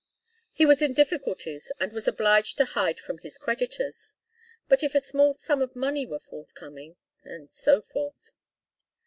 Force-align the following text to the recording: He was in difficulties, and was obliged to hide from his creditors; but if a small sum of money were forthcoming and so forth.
He 0.51 0.65
was 0.65 0.81
in 0.81 0.93
difficulties, 0.95 1.71
and 1.79 1.93
was 1.93 2.07
obliged 2.07 2.57
to 2.57 2.65
hide 2.65 2.99
from 2.99 3.19
his 3.19 3.37
creditors; 3.37 4.15
but 4.67 4.81
if 4.81 4.95
a 4.95 4.99
small 4.99 5.35
sum 5.35 5.61
of 5.61 5.75
money 5.75 6.07
were 6.07 6.17
forthcoming 6.19 6.95
and 7.23 7.51
so 7.51 7.83
forth. 7.83 8.31